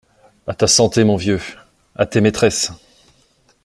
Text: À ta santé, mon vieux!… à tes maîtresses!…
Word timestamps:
À 0.47 0.55
ta 0.55 0.65
santé, 0.65 1.03
mon 1.03 1.15
vieux!… 1.15 1.39
à 1.95 2.07
tes 2.07 2.21
maîtresses!… 2.21 2.71